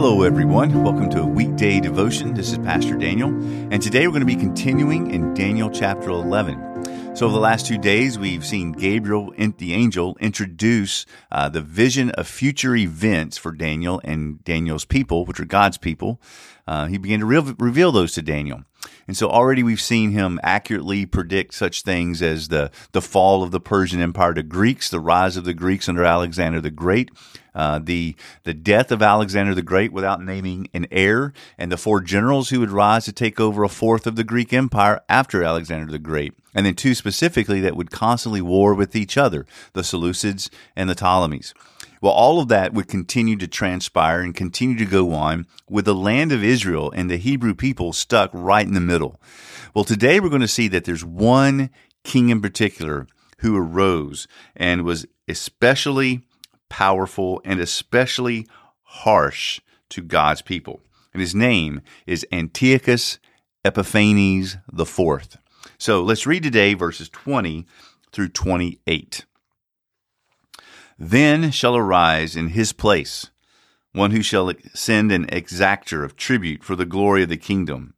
[0.00, 0.84] Hello, everyone.
[0.84, 2.34] Welcome to a weekday devotion.
[2.34, 7.07] This is Pastor Daniel, and today we're going to be continuing in Daniel chapter 11.
[7.18, 12.10] So, over the last two days, we've seen Gabriel, the angel, introduce uh, the vision
[12.10, 16.20] of future events for Daniel and Daniel's people, which are God's people.
[16.68, 18.62] Uh, he began to re- reveal those to Daniel.
[19.08, 23.50] And so already we've seen him accurately predict such things as the, the fall of
[23.50, 27.10] the Persian Empire to Greeks, the rise of the Greeks under Alexander the Great,
[27.54, 28.14] uh, the
[28.44, 32.60] the death of Alexander the Great without naming an heir, and the four generals who
[32.60, 36.34] would rise to take over a fourth of the Greek Empire after Alexander the Great,
[36.54, 40.94] and then two specifically that would constantly war with each other, the Seleucids and the
[40.94, 41.54] Ptolemies.
[42.02, 45.94] Well, all of that would continue to transpire and continue to go on with the
[45.94, 49.18] land of Israel and the Hebrew people stuck right in the middle.
[49.74, 51.70] Well, today we're going to see that there's one
[52.04, 53.06] king in particular
[53.38, 56.22] who arose and was especially
[56.68, 58.46] powerful, and especially
[58.82, 60.80] harsh to God's people.
[61.14, 63.18] And his name is Antiochus
[63.64, 65.38] Epiphanes IV.
[65.76, 67.66] So let's read today verses 20
[68.12, 69.26] through 28.
[70.98, 73.30] Then shall arise in his place
[73.92, 77.94] one who shall send an exactor of tribute for the glory of the kingdom.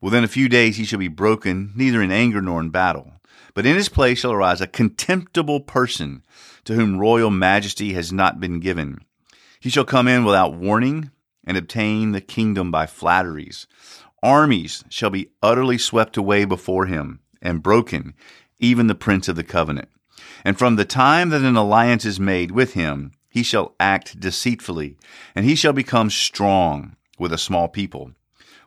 [0.00, 3.12] Within a few days he shall be broken, neither in anger nor in battle.
[3.54, 6.22] But in his place shall arise a contemptible person
[6.64, 9.00] to whom royal majesty has not been given.
[9.60, 11.10] He shall come in without warning
[11.44, 13.66] and obtain the kingdom by flatteries.
[14.22, 18.14] Armies shall be utterly swept away before him and broken,
[18.58, 19.88] even the prince of the covenant.
[20.44, 24.96] And from the time that an alliance is made with him, he shall act deceitfully,
[25.34, 28.12] and he shall become strong with a small people.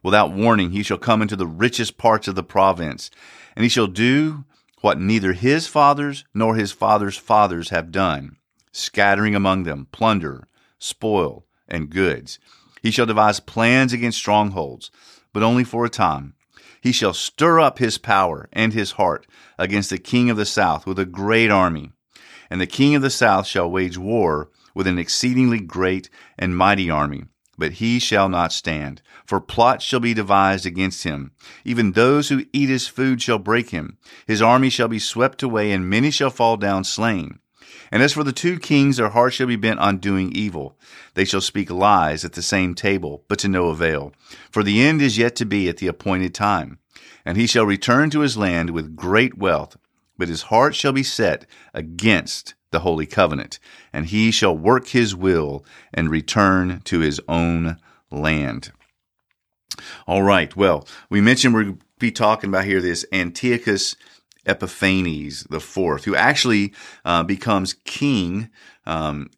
[0.03, 3.11] Without warning, he shall come into the richest parts of the province,
[3.55, 4.45] and he shall do
[4.81, 8.37] what neither his fathers nor his fathers' fathers have done,
[8.71, 10.47] scattering among them plunder,
[10.79, 12.39] spoil, and goods.
[12.81, 14.89] He shall devise plans against strongholds,
[15.33, 16.33] but only for a time.
[16.81, 20.85] He shall stir up his power and his heart against the king of the south
[20.85, 21.91] with a great army.
[22.49, 26.89] And the king of the south shall wage war with an exceedingly great and mighty
[26.89, 27.25] army
[27.61, 29.03] but he shall not stand.
[29.23, 31.31] For plots shall be devised against him.
[31.63, 33.99] Even those who eat his food shall break him.
[34.25, 37.37] His army shall be swept away, and many shall fall down slain.
[37.91, 40.77] And as for the two kings, their hearts shall be bent on doing evil.
[41.13, 44.13] They shall speak lies at the same table, but to no avail.
[44.49, 46.79] For the end is yet to be at the appointed time.
[47.25, 49.77] And he shall return to his land with great wealth,
[50.17, 53.59] but his heart shall be set against the holy covenant,
[53.91, 57.77] and he shall work his will and return to his own
[58.09, 58.71] land.
[60.07, 60.55] All right.
[60.55, 63.95] Well, we mentioned we're be talking about here this Antiochus
[64.45, 66.73] Epiphanes the fourth, who actually
[67.05, 68.49] uh, becomes king,
[68.85, 69.29] um,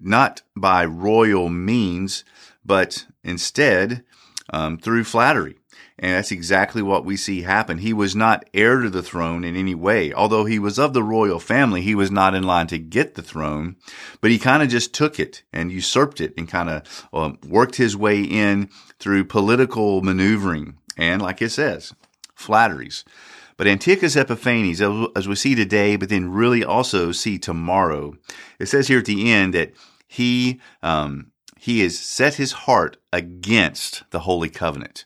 [0.00, 2.24] not by royal means,
[2.64, 4.04] but instead
[4.50, 5.56] um, through flattery.
[5.98, 7.78] And that's exactly what we see happen.
[7.78, 10.12] He was not heir to the throne in any way.
[10.12, 13.22] Although he was of the royal family, he was not in line to get the
[13.22, 13.76] throne,
[14.20, 17.76] but he kind of just took it and usurped it and kind of uh, worked
[17.76, 18.68] his way in
[18.98, 21.94] through political maneuvering and, like it says,
[22.34, 23.04] flatteries.
[23.62, 24.80] But Antiochus Epiphanes,
[25.14, 28.14] as we see today, but then really also see tomorrow,
[28.58, 29.72] it says here at the end that
[30.08, 31.30] he um,
[31.60, 35.04] he has set his heart against the holy covenant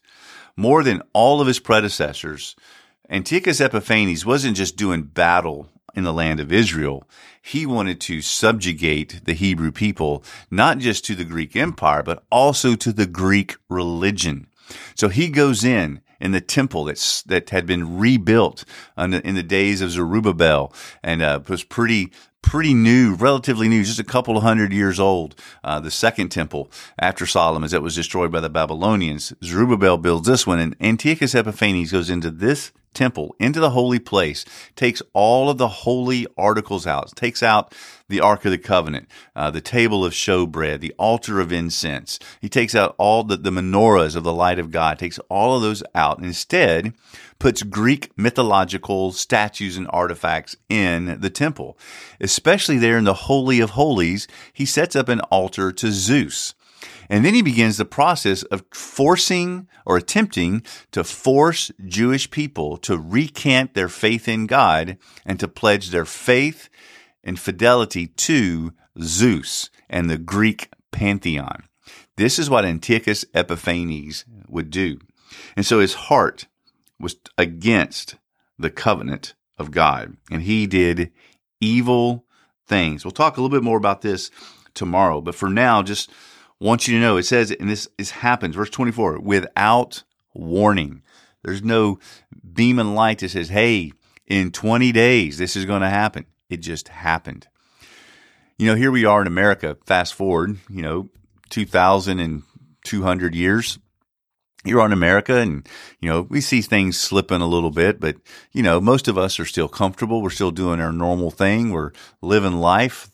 [0.56, 2.56] more than all of his predecessors,
[3.10, 7.06] Antiochus Epiphanes wasn't just doing battle in the land of Israel.
[7.42, 12.74] He wanted to subjugate the Hebrew people, not just to the Greek Empire, but also
[12.74, 14.46] to the Greek religion.
[14.94, 18.64] So he goes in in the temple that's, that had been rebuilt
[18.96, 20.72] in the, days of Zerubbabel
[21.02, 22.12] and uh, was pretty
[22.42, 25.34] pretty new, relatively new, just a couple of hundred years old.
[25.64, 29.32] Uh, the second temple after Solomon's that was destroyed by the Babylonians.
[29.42, 34.44] Zerubbabel builds this one, and Antiochus Epiphanes goes into this temple, into the holy place,
[34.74, 37.72] takes all of the holy articles out, takes out
[38.08, 42.18] the Ark of the Covenant, uh, the table of showbread, the altar of incense.
[42.40, 45.62] He takes out all the, the menorahs of the light of God, takes all of
[45.62, 46.18] those out.
[46.18, 46.92] and Instead,
[47.38, 51.76] puts Greek mythological statues and artifacts in the temple.
[52.20, 56.54] Especially there in the Holy of Holies, he sets up an altar to Zeus.
[57.08, 60.62] And then he begins the process of forcing or attempting
[60.92, 66.68] to force Jewish people to recant their faith in God and to pledge their faith
[67.22, 71.64] and fidelity to Zeus and the Greek pantheon.
[72.16, 74.98] This is what Antiochus Epiphanes would do.
[75.56, 76.46] And so his heart
[76.98, 78.16] was against
[78.58, 81.12] the covenant of God, and he did
[81.60, 82.24] evil
[82.66, 83.04] things.
[83.04, 84.30] We'll talk a little bit more about this
[84.74, 86.10] tomorrow, but for now, just
[86.60, 90.04] want you to know it says, and this is happens, verse 24, without
[90.34, 91.02] warning.
[91.42, 91.98] There's no
[92.52, 93.92] beam and light that says, hey,
[94.26, 96.26] in 20 days, this is going to happen.
[96.48, 97.46] It just happened.
[98.58, 101.10] You know, here we are in America, fast forward, you know,
[101.50, 103.78] 2,200 years.
[104.64, 105.68] You're on America and,
[106.00, 108.16] you know, we see things slipping a little bit, but,
[108.52, 110.22] you know, most of us are still comfortable.
[110.22, 111.70] We're still doing our normal thing.
[111.70, 113.08] We're living life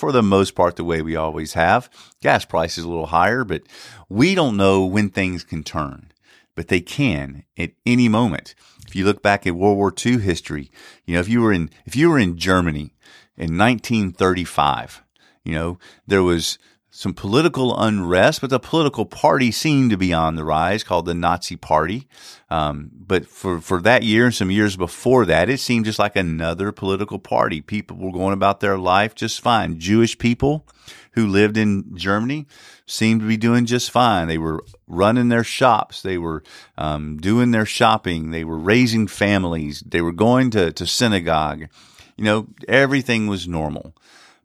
[0.00, 1.90] for the most part the way we always have.
[2.22, 3.62] Gas price is a little higher, but
[4.08, 6.10] we don't know when things can turn,
[6.56, 8.54] but they can at any moment.
[8.88, 10.72] If you look back at World War II history,
[11.04, 12.94] you know, if you were in, if you were in Germany
[13.36, 15.04] in 1935,
[15.44, 16.58] you know, there was
[16.92, 21.14] some political unrest, but the political party seemed to be on the rise, called the
[21.14, 22.08] Nazi Party.
[22.50, 26.16] Um, but for, for that year and some years before that, it seemed just like
[26.16, 27.60] another political party.
[27.60, 29.78] People were going about their life just fine.
[29.78, 30.66] Jewish people
[31.12, 32.46] who lived in Germany
[32.86, 34.26] seemed to be doing just fine.
[34.26, 36.02] They were running their shops.
[36.02, 36.42] They were
[36.76, 38.32] um, doing their shopping.
[38.32, 39.80] They were raising families.
[39.86, 41.68] They were going to, to synagogue.
[42.16, 43.94] You know, everything was normal.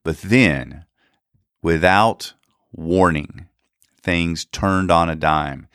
[0.03, 0.86] But then,
[1.63, 2.34] without
[2.75, 3.48] warning,
[4.01, 5.68] things turned on a dime,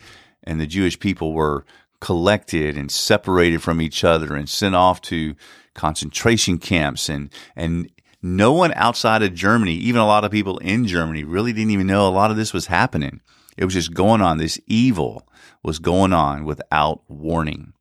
[0.44, 1.64] and the Jewish people were
[2.00, 5.34] collected and separated from each other and sent off to
[5.74, 7.90] concentration camps and and
[8.22, 11.86] no one outside of Germany, even a lot of people in Germany, really didn't even
[11.86, 13.20] know a lot of this was happening.
[13.56, 14.36] It was just going on.
[14.36, 15.26] This evil
[15.62, 17.72] was going on without warning.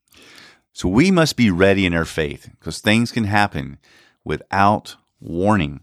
[0.72, 3.80] So we must be ready in our faith because things can happen
[4.24, 5.82] without warning.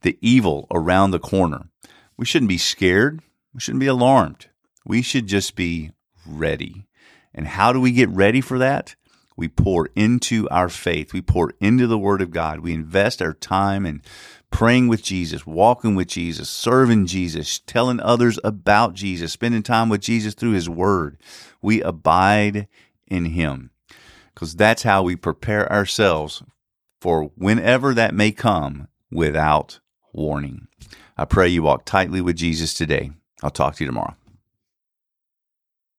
[0.00, 1.66] The evil around the corner.
[2.20, 3.22] We shouldn't be scared.
[3.54, 4.48] We shouldn't be alarmed.
[4.84, 5.92] We should just be
[6.26, 6.86] ready.
[7.32, 8.94] And how do we get ready for that?
[9.38, 11.14] We pour into our faith.
[11.14, 12.60] We pour into the Word of God.
[12.60, 14.02] We invest our time in
[14.50, 20.02] praying with Jesus, walking with Jesus, serving Jesus, telling others about Jesus, spending time with
[20.02, 21.16] Jesus through His Word.
[21.62, 22.68] We abide
[23.06, 23.70] in Him
[24.34, 26.42] because that's how we prepare ourselves
[27.00, 29.80] for whenever that may come without
[30.12, 30.68] warning.
[31.20, 33.10] I pray you walk tightly with Jesus today.
[33.42, 34.16] I'll talk to you tomorrow.